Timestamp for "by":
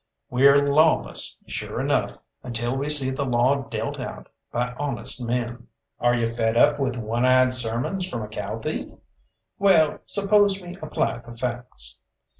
4.51-4.73